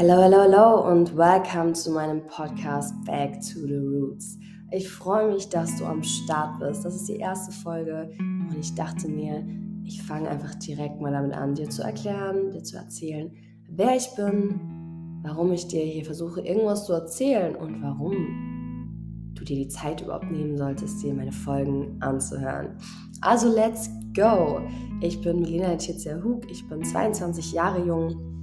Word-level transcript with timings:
Hello, 0.00 0.22
hello, 0.22 0.42
hello 0.42 0.88
und 0.88 1.16
welcome 1.16 1.72
zu 1.72 1.90
meinem 1.90 2.24
Podcast 2.28 2.94
Back 3.04 3.40
to 3.40 3.66
the 3.66 3.78
Roots. 3.78 4.38
Ich 4.70 4.88
freue 4.88 5.32
mich, 5.32 5.48
dass 5.48 5.74
du 5.74 5.86
am 5.86 6.04
Start 6.04 6.60
bist. 6.60 6.84
Das 6.84 6.94
ist 6.94 7.08
die 7.08 7.16
erste 7.16 7.50
Folge 7.50 8.08
und 8.20 8.56
ich 8.56 8.72
dachte 8.76 9.08
mir, 9.08 9.44
ich 9.84 10.00
fange 10.00 10.28
einfach 10.28 10.54
direkt 10.54 11.00
mal 11.00 11.10
damit 11.10 11.32
an, 11.32 11.56
dir 11.56 11.68
zu 11.68 11.82
erklären, 11.82 12.52
dir 12.52 12.62
zu 12.62 12.76
erzählen, 12.76 13.32
wer 13.70 13.96
ich 13.96 14.08
bin, 14.14 15.20
warum 15.24 15.50
ich 15.50 15.66
dir 15.66 15.82
hier 15.82 16.04
versuche, 16.04 16.42
irgendwas 16.42 16.86
zu 16.86 16.92
erzählen 16.92 17.56
und 17.56 17.82
warum 17.82 19.32
du 19.34 19.42
dir 19.42 19.56
die 19.56 19.68
Zeit 19.68 20.00
überhaupt 20.02 20.30
nehmen 20.30 20.56
solltest, 20.56 21.02
dir 21.02 21.12
meine 21.12 21.32
Folgen 21.32 21.96
anzuhören. 21.98 22.76
Also 23.20 23.52
let's 23.52 23.90
go! 24.14 24.60
Ich 25.00 25.20
bin 25.22 25.40
Milena 25.40 25.72
Letizia 25.72 26.22
Hug, 26.22 26.48
ich 26.48 26.68
bin 26.68 26.84
22 26.84 27.50
Jahre 27.50 27.84
jung 27.84 28.37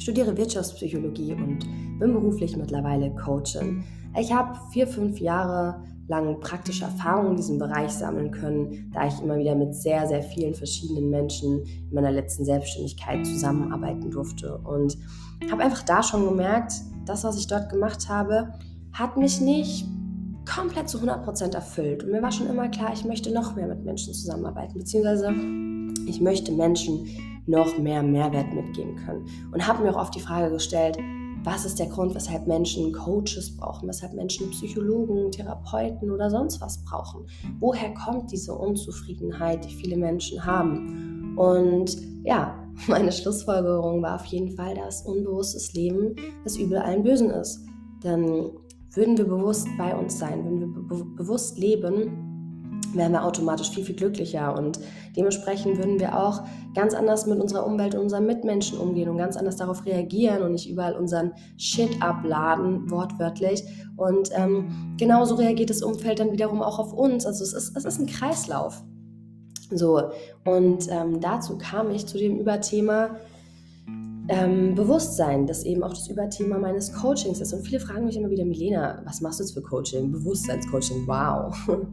studiere 0.00 0.36
Wirtschaftspsychologie 0.36 1.34
und 1.34 1.60
bin 1.98 2.12
beruflich 2.12 2.56
mittlerweile 2.56 3.14
Coachin. 3.14 3.84
Ich 4.18 4.32
habe 4.32 4.58
vier, 4.72 4.88
fünf 4.88 5.20
Jahre 5.20 5.84
lang 6.08 6.40
praktische 6.40 6.84
Erfahrungen 6.84 7.30
in 7.30 7.36
diesem 7.36 7.58
Bereich 7.58 7.92
sammeln 7.92 8.32
können, 8.32 8.90
da 8.92 9.06
ich 9.06 9.22
immer 9.22 9.38
wieder 9.38 9.54
mit 9.54 9.74
sehr, 9.74 10.08
sehr 10.08 10.22
vielen 10.22 10.54
verschiedenen 10.54 11.08
Menschen 11.08 11.64
in 11.64 11.94
meiner 11.94 12.10
letzten 12.10 12.44
Selbstständigkeit 12.44 13.24
zusammenarbeiten 13.24 14.10
durfte. 14.10 14.58
Und 14.58 14.98
habe 15.50 15.62
einfach 15.62 15.82
da 15.82 16.02
schon 16.02 16.24
gemerkt, 16.24 16.72
das, 17.06 17.22
was 17.22 17.38
ich 17.38 17.46
dort 17.46 17.70
gemacht 17.70 18.08
habe, 18.08 18.52
hat 18.92 19.16
mich 19.16 19.40
nicht 19.40 19.86
komplett 20.50 20.88
zu 20.88 20.98
100% 20.98 21.54
erfüllt. 21.54 22.04
Und 22.04 22.12
mir 22.12 22.22
war 22.22 22.32
schon 22.32 22.48
immer 22.48 22.68
klar, 22.68 22.92
ich 22.92 23.04
möchte 23.04 23.32
noch 23.32 23.54
mehr 23.54 23.68
mit 23.68 23.84
Menschen 23.84 24.12
zusammenarbeiten, 24.12 24.78
beziehungsweise 24.78 25.32
ich 26.06 26.20
möchte 26.20 26.52
Menschen 26.52 27.06
noch 27.46 27.78
mehr 27.78 28.02
Mehrwert 28.02 28.52
mitgeben 28.52 28.96
können. 28.96 29.26
Und 29.52 29.66
habe 29.66 29.82
mir 29.82 29.94
auch 29.94 30.00
oft 30.00 30.14
die 30.14 30.20
Frage 30.20 30.50
gestellt, 30.50 30.98
was 31.42 31.64
ist 31.64 31.78
der 31.78 31.86
Grund, 31.86 32.14
weshalb 32.14 32.46
Menschen 32.46 32.92
Coaches 32.92 33.56
brauchen, 33.56 33.88
weshalb 33.88 34.12
Menschen 34.12 34.50
Psychologen, 34.50 35.30
Therapeuten 35.30 36.10
oder 36.10 36.28
sonst 36.28 36.60
was 36.60 36.84
brauchen? 36.84 37.26
Woher 37.60 37.94
kommt 37.94 38.30
diese 38.30 38.54
Unzufriedenheit, 38.54 39.64
die 39.64 39.74
viele 39.74 39.96
Menschen 39.96 40.44
haben? 40.44 41.34
Und 41.38 41.96
ja, 42.24 42.62
meine 42.88 43.12
Schlussfolgerung 43.12 44.02
war 44.02 44.16
auf 44.16 44.26
jeden 44.26 44.50
Fall, 44.50 44.74
dass 44.74 45.02
unbewusstes 45.06 45.72
Leben 45.72 46.14
das 46.44 46.56
Übel 46.58 46.78
allen 46.78 47.02
Bösen 47.02 47.30
ist. 47.30 47.64
Denn 48.04 48.50
würden 48.92 49.16
wir 49.18 49.26
bewusst 49.26 49.68
bei 49.78 49.94
uns 49.94 50.18
sein, 50.18 50.44
würden 50.44 50.60
wir 50.60 50.66
be 50.66 51.04
bewusst 51.16 51.58
leben, 51.58 52.30
wären 52.94 53.12
wir 53.12 53.24
automatisch 53.24 53.70
viel, 53.70 53.84
viel 53.84 53.94
glücklicher 53.94 54.56
und 54.56 54.80
dementsprechend 55.16 55.78
würden 55.78 56.00
wir 56.00 56.18
auch 56.18 56.42
ganz 56.74 56.94
anders 56.94 57.26
mit 57.26 57.40
unserer 57.40 57.66
Umwelt 57.66 57.94
und 57.94 58.02
unseren 58.02 58.26
Mitmenschen 58.26 58.78
umgehen 58.78 59.08
und 59.08 59.16
ganz 59.16 59.36
anders 59.36 59.56
darauf 59.56 59.84
reagieren 59.86 60.42
und 60.42 60.52
nicht 60.52 60.68
überall 60.68 60.94
unseren 60.94 61.32
Shit 61.56 61.90
abladen, 62.00 62.90
wortwörtlich. 62.90 63.64
Und 63.96 64.30
ähm, 64.34 64.94
genauso 64.98 65.34
reagiert 65.34 65.70
das 65.70 65.82
Umfeld 65.82 66.20
dann 66.20 66.32
wiederum 66.32 66.62
auch 66.62 66.78
auf 66.78 66.92
uns. 66.92 67.26
Also 67.26 67.44
es 67.44 67.52
ist, 67.52 67.76
es 67.76 67.84
ist 67.84 68.00
ein 68.00 68.06
Kreislauf. 68.06 68.82
So, 69.72 70.10
und 70.44 70.88
ähm, 70.90 71.20
dazu 71.20 71.56
kam 71.58 71.90
ich 71.90 72.06
zu 72.06 72.18
dem 72.18 72.38
Überthema, 72.38 73.16
ähm, 74.30 74.76
Bewusstsein, 74.76 75.46
das 75.46 75.64
eben 75.64 75.82
auch 75.82 75.92
das 75.92 76.08
Überthema 76.08 76.56
meines 76.56 76.92
Coachings 76.92 77.40
ist. 77.40 77.52
Und 77.52 77.66
viele 77.66 77.80
fragen 77.80 78.04
mich 78.04 78.16
immer 78.16 78.30
wieder, 78.30 78.44
Milena, 78.44 79.02
was 79.04 79.20
machst 79.20 79.40
du 79.40 79.44
jetzt 79.44 79.54
für 79.54 79.62
Coaching? 79.62 80.12
Bewusstseinscoaching, 80.12 81.06
wow. 81.06 81.54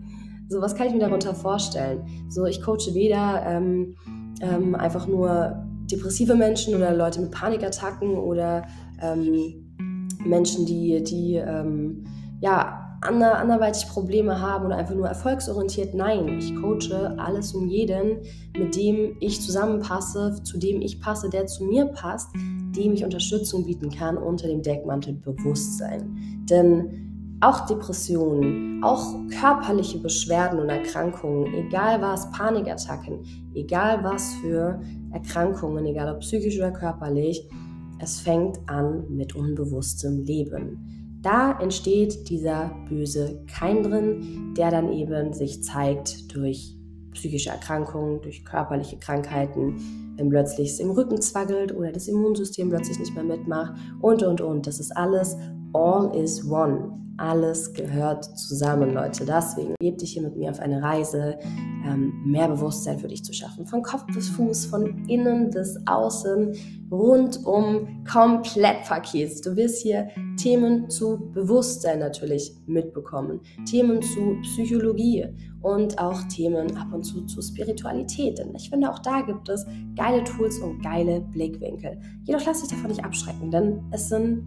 So, 0.49 0.61
was 0.61 0.75
kann 0.75 0.87
ich 0.87 0.93
mir 0.93 0.99
darunter 0.99 1.35
vorstellen? 1.35 2.05
So, 2.29 2.45
ich 2.45 2.61
coache 2.61 2.93
weder 2.93 3.43
ähm, 3.45 3.95
ähm, 4.39 4.75
einfach 4.75 5.05
nur 5.05 5.61
depressive 5.91 6.35
Menschen 6.35 6.73
oder 6.73 6.93
Leute 6.93 7.19
mit 7.19 7.31
Panikattacken 7.31 8.11
oder 8.17 8.65
ähm, 9.01 9.75
Menschen, 10.23 10.65
die, 10.65 11.03
die 11.03 11.35
ähm, 11.35 12.05
ja, 12.39 12.86
ander, 13.01 13.37
anderweitig 13.37 13.87
Probleme 13.87 14.41
haben 14.41 14.65
oder 14.65 14.77
einfach 14.77 14.95
nur 14.95 15.07
erfolgsorientiert. 15.07 15.93
Nein, 15.93 16.27
ich 16.39 16.55
coache 16.55 17.15
alles 17.17 17.53
und 17.53 17.67
jeden, 17.67 18.19
mit 18.57 18.75
dem 18.75 19.15
ich 19.19 19.41
zusammenpasse, 19.41 20.41
zu 20.43 20.57
dem 20.57 20.81
ich 20.81 20.99
passe, 20.99 21.29
der 21.29 21.45
zu 21.45 21.65
mir 21.65 21.85
passt, 21.85 22.29
dem 22.35 22.93
ich 22.93 23.03
Unterstützung 23.03 23.65
bieten 23.65 23.89
kann 23.89 24.17
unter 24.17 24.47
dem 24.47 24.61
Deckmantel 24.61 25.13
Bewusstsein. 25.13 26.45
Denn 26.49 27.07
auch 27.39 27.67
Depressionen, 27.67 28.83
auch 28.83 29.15
körperliche 29.39 29.99
Beschwerden 29.99 30.59
und 30.59 30.69
Erkrankungen, 30.69 31.53
egal 31.53 32.01
was, 32.01 32.31
Panikattacken, 32.31 33.19
egal 33.53 34.03
was 34.03 34.33
für 34.35 34.81
Erkrankungen, 35.11 35.85
egal 35.85 36.13
ob 36.13 36.21
psychisch 36.21 36.57
oder 36.57 36.71
körperlich, 36.71 37.47
es 37.99 38.19
fängt 38.19 38.57
an 38.67 39.05
mit 39.09 39.35
unbewusstem 39.35 40.23
Leben. 40.23 41.06
Da 41.21 41.57
entsteht 41.59 42.29
dieser 42.29 42.71
böse 42.87 43.43
Keim 43.47 43.83
drin, 43.83 44.53
der 44.55 44.71
dann 44.71 44.91
eben 44.91 45.33
sich 45.33 45.63
zeigt 45.63 46.33
durch 46.35 46.77
psychische 47.13 47.49
Erkrankungen, 47.49 48.21
durch 48.21 48.45
körperliche 48.45 48.97
Krankheiten, 48.97 49.77
wenn 50.17 50.29
plötzlich 50.29 50.71
es 50.71 50.79
im 50.79 50.91
Rücken 50.91 51.19
zwaggelt 51.21 51.75
oder 51.75 51.91
das 51.91 52.07
Immunsystem 52.07 52.69
plötzlich 52.69 52.99
nicht 52.99 53.15
mehr 53.15 53.23
mitmacht 53.23 53.73
und, 54.01 54.23
und, 54.23 54.41
und. 54.41 54.67
Das 54.67 54.79
ist 54.79 54.95
alles 54.95 55.35
all 55.73 56.15
is 56.15 56.49
one. 56.49 56.93
Alles 57.17 57.73
gehört 57.73 58.25
zusammen, 58.37 58.93
Leute. 58.93 59.25
Deswegen 59.25 59.73
gebe 59.79 59.97
dich 59.97 60.13
hier 60.13 60.21
mit 60.21 60.35
mir 60.37 60.51
auf 60.51 60.59
eine 60.59 60.83
Reise, 60.83 61.39
ähm, 61.87 62.13
mehr 62.25 62.47
Bewusstsein 62.47 62.99
für 62.99 63.07
dich 63.07 63.23
zu 63.23 63.33
schaffen. 63.33 63.65
Von 63.65 63.81
Kopf 63.81 64.05
bis 64.13 64.29
Fuß, 64.29 64.65
von 64.65 65.07
innen 65.07 65.49
bis 65.49 65.77
außen, 65.85 66.53
rundum, 66.91 68.03
komplett 68.09 68.83
Paket. 68.83 69.45
Du 69.45 69.55
wirst 69.55 69.81
hier 69.81 70.09
Themen 70.37 70.89
zu 70.89 71.31
Bewusstsein 71.33 71.99
natürlich 71.99 72.53
mitbekommen, 72.65 73.39
Themen 73.65 74.01
zu 74.01 74.37
Psychologie 74.41 75.25
und 75.61 75.97
auch 75.99 76.21
Themen 76.23 76.75
ab 76.77 76.93
und 76.93 77.03
zu 77.03 77.25
zu 77.25 77.41
Spiritualität. 77.41 78.37
Denn 78.37 78.53
ich 78.55 78.69
finde, 78.69 78.91
auch 78.91 78.99
da 78.99 79.21
gibt 79.21 79.49
es 79.49 79.65
geile 79.95 80.23
Tools 80.23 80.59
und 80.59 80.81
geile 80.81 81.21
Blickwinkel. 81.21 81.99
Jedoch 82.23 82.45
lass 82.45 82.61
dich 82.61 82.69
davon 82.69 82.89
nicht 82.89 83.03
abschrecken, 83.03 83.51
denn 83.51 83.81
es 83.91 84.09
sind 84.09 84.45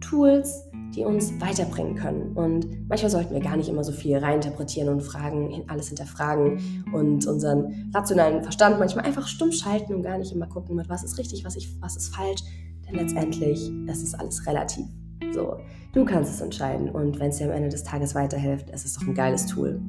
Tools, 0.00 0.69
die 0.94 1.04
uns 1.04 1.40
weiterbringen 1.40 1.94
können. 1.94 2.32
Und 2.36 2.88
manchmal 2.88 3.10
sollten 3.10 3.34
wir 3.34 3.40
gar 3.40 3.56
nicht 3.56 3.68
immer 3.68 3.84
so 3.84 3.92
viel 3.92 4.16
reininterpretieren 4.16 4.88
und 4.88 5.02
fragen, 5.02 5.64
alles 5.68 5.88
hinterfragen 5.88 6.84
und 6.92 7.26
unseren 7.26 7.90
rationalen 7.94 8.42
Verstand 8.42 8.78
manchmal 8.78 9.04
einfach 9.04 9.26
stumm 9.28 9.52
schalten 9.52 9.94
und 9.94 10.02
gar 10.02 10.18
nicht 10.18 10.32
immer 10.32 10.46
gucken, 10.46 10.76
mit 10.76 10.88
was 10.88 11.04
ist 11.04 11.18
richtig, 11.18 11.44
was, 11.44 11.56
ich, 11.56 11.80
was 11.80 11.96
ist 11.96 12.14
falsch. 12.14 12.42
Denn 12.86 12.96
letztendlich, 12.96 13.70
es 13.86 14.02
ist 14.02 14.18
alles 14.18 14.46
relativ. 14.46 14.84
So, 15.32 15.58
du 15.92 16.04
kannst 16.04 16.32
es 16.32 16.40
entscheiden. 16.40 16.90
Und 16.90 17.20
wenn 17.20 17.30
es 17.30 17.38
dir 17.38 17.46
am 17.46 17.52
Ende 17.52 17.68
des 17.68 17.84
Tages 17.84 18.14
weiterhilft, 18.14 18.68
es 18.70 18.84
ist 18.84 18.96
doch 18.96 19.06
ein 19.06 19.14
geiles 19.14 19.46
Tool. 19.46 19.80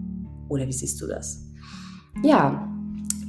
Oder 0.50 0.68
wie 0.68 0.73
siehst 0.73 1.01
du 1.01 1.07
das? 1.07 1.44
Ja, 2.23 2.69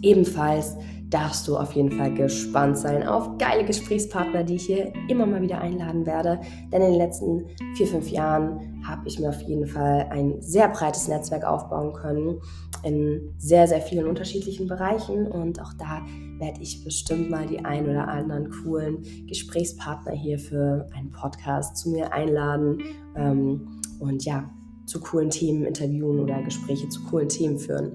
ebenfalls 0.02 0.76
darfst 1.12 1.46
du 1.46 1.56
auf 1.56 1.72
jeden 1.72 1.92
Fall 1.92 2.12
gespannt 2.14 2.78
sein 2.78 3.06
auf 3.06 3.36
geile 3.36 3.64
Gesprächspartner, 3.64 4.44
die 4.44 4.56
ich 4.56 4.66
hier 4.66 4.92
immer 5.08 5.26
mal 5.26 5.42
wieder 5.42 5.60
einladen 5.60 6.06
werde. 6.06 6.40
Denn 6.72 6.80
in 6.82 6.92
den 6.92 6.98
letzten 6.98 7.44
vier, 7.76 7.86
fünf 7.86 8.08
Jahren 8.08 8.82
habe 8.86 9.06
ich 9.06 9.20
mir 9.20 9.28
auf 9.28 9.40
jeden 9.42 9.66
Fall 9.66 10.08
ein 10.10 10.40
sehr 10.40 10.68
breites 10.68 11.08
Netzwerk 11.08 11.44
aufbauen 11.44 11.92
können 11.92 12.40
in 12.82 13.34
sehr, 13.38 13.68
sehr 13.68 13.80
vielen 13.80 14.06
unterschiedlichen 14.06 14.66
Bereichen. 14.66 15.26
Und 15.26 15.60
auch 15.60 15.74
da 15.74 16.02
werde 16.38 16.60
ich 16.62 16.82
bestimmt 16.82 17.30
mal 17.30 17.46
die 17.46 17.64
ein 17.64 17.88
oder 17.88 18.08
anderen 18.08 18.50
coolen 18.50 19.02
Gesprächspartner 19.26 20.12
hier 20.12 20.38
für 20.38 20.88
einen 20.94 21.10
Podcast 21.10 21.76
zu 21.76 21.90
mir 21.90 22.12
einladen. 22.12 22.78
Ähm, 23.16 23.80
und 24.00 24.24
ja, 24.24 24.50
zu 24.86 25.00
coolen 25.00 25.30
Themen 25.30 25.64
interviewen 25.64 26.20
oder 26.20 26.42
Gespräche 26.42 26.88
zu 26.88 27.02
coolen 27.04 27.28
Themen 27.28 27.58
führen. 27.58 27.92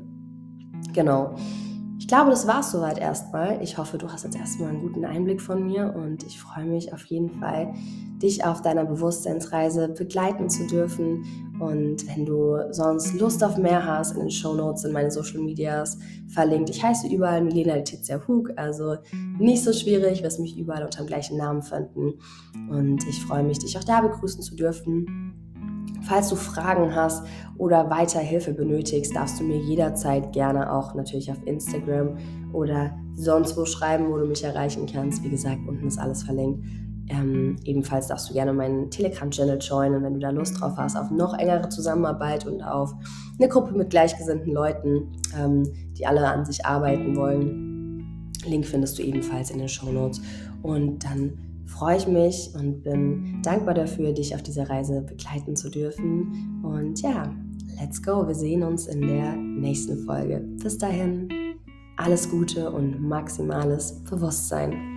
Genau. 0.94 1.36
Ich 2.00 2.08
glaube, 2.08 2.30
das 2.30 2.46
war 2.48 2.60
es 2.60 2.72
soweit 2.72 3.00
erstmal. 3.00 3.62
Ich 3.62 3.78
hoffe, 3.78 3.98
du 3.98 4.08
hast 4.12 4.24
jetzt 4.24 4.38
erstmal 4.38 4.70
einen 4.70 4.82
guten 4.82 5.04
Einblick 5.04 5.42
von 5.42 5.66
mir 5.66 5.94
und 5.96 6.24
ich 6.24 6.40
freue 6.40 6.66
mich 6.66 6.94
auf 6.94 7.04
jeden 7.06 7.40
Fall, 7.40 7.74
dich 8.22 8.46
auf 8.46 8.62
deiner 8.62 8.86
Bewusstseinsreise 8.86 9.90
begleiten 9.90 10.50
zu 10.50 10.68
dürfen. 10.68 11.26
Und 11.60 12.08
wenn 12.08 12.26
du 12.26 12.60
sonst 12.72 13.20
Lust 13.20 13.44
auf 13.44 13.58
mehr 13.58 13.84
hast, 13.84 14.14
in 14.14 14.22
den 14.22 14.32
Show 14.32 14.54
Notes 14.54 14.84
in 14.84 14.94
meine 14.94 15.10
Social 15.10 15.40
Medias 15.40 15.98
verlinkt. 16.28 16.70
Ich 16.70 16.84
heiße 16.84 17.08
überall 17.08 17.44
Milena 17.44 17.76
Letizia 17.76 18.22
Hug, 18.28 18.52
also 18.58 18.98
nicht 19.40 19.64
so 19.64 19.74
schwierig, 19.74 20.22
wirst 20.22 20.40
mich 20.40 20.58
überall 20.58 20.84
unter 20.84 21.04
dem 21.04 21.08
gleichen 21.08 21.38
Namen 21.38 21.64
finden. 21.64 22.14
Und 22.70 23.08
ich 23.08 23.26
freue 23.26 23.44
mich, 23.44 23.58
dich 23.58 23.76
auch 23.76 23.84
da 23.84 24.02
begrüßen 24.02 24.44
zu 24.44 24.56
dürfen. 24.56 25.47
Falls 26.04 26.30
du 26.30 26.36
Fragen 26.36 26.94
hast 26.96 27.26
oder 27.58 27.90
weiter 27.90 28.20
Hilfe 28.20 28.54
benötigst, 28.54 29.16
darfst 29.16 29.40
du 29.40 29.44
mir 29.44 29.58
jederzeit 29.58 30.32
gerne 30.32 30.72
auch 30.72 30.94
natürlich 30.96 31.32
auf 31.32 31.38
Instagram 31.46 32.18
oder 32.54 32.96
sonst 33.16 33.58
wo 33.58 33.66
schreiben, 33.66 34.10
wo 34.10 34.18
du 34.18 34.26
mich 34.26 34.44
erreichen 34.44 34.86
kannst. 34.92 35.24
Wie 35.24 35.30
gesagt, 35.30 35.60
unten 35.68 35.88
ist 35.88 35.98
alles 35.98 36.24
verlinkt. 36.24 36.66
Ähm, 37.10 37.56
ebenfalls 37.64 38.08
darfst 38.08 38.30
du 38.30 38.34
gerne 38.34 38.52
meinen 38.52 38.92
Telegram-Channel 38.92 39.60
joinen, 39.60 40.04
wenn 40.04 40.16
du 40.16 40.20
da 40.20 40.30
Lust 40.30 40.60
drauf 40.60 40.74
hast, 40.78 40.98
auf 40.98 41.10
noch 41.10 41.38
engere 41.38 41.70
Zusammenarbeit 41.70 42.46
und 42.46 42.62
auf 42.62 42.94
eine 43.40 43.48
Gruppe 43.48 43.74
mit 43.74 43.90
gleichgesinnten 43.90 44.52
Leuten, 44.54 45.14
ähm, 45.38 45.64
die 45.98 46.06
alle 46.06 46.28
an 46.28 46.46
sich 46.46 46.66
arbeiten 46.66 47.16
wollen. 47.16 48.34
Link 48.46 48.66
findest 48.66 48.98
du 49.00 49.04
ebenfalls 49.04 49.52
in 49.52 49.60
den 49.60 49.70
Show 49.70 49.90
Notes. 49.92 50.22
Und 50.64 51.04
dann 51.06 51.38
freue 51.68 51.98
ich 51.98 52.08
mich 52.08 52.52
und 52.56 52.84
bin 52.84 53.42
dankbar 53.44 53.74
dafür, 53.74 54.14
dich 54.14 54.34
auf 54.34 54.42
dieser 54.42 54.70
Reise 54.70 55.02
begleiten 55.02 55.56
zu 55.56 55.70
dürfen. 55.70 56.62
Und 56.64 57.02
ja, 57.02 57.36
let's 57.80 58.02
go. 58.02 58.28
Wir 58.28 58.36
sehen 58.36 58.64
uns 58.64 58.88
in 58.88 59.02
der 59.02 59.36
nächsten 59.36 60.06
Folge. 60.06 60.40
Bis 60.62 60.78
dahin, 60.78 61.30
alles 61.98 62.30
Gute 62.30 62.72
und 62.72 63.02
maximales 63.02 64.04
Bewusstsein. 64.04 64.97